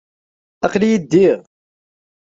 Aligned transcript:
Aql-iyi 0.65 0.97
ddiɣ. 1.03 1.37